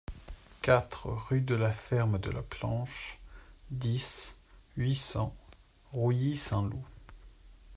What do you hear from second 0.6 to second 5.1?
quatre rue de la Ferme de la Planche, dix, huit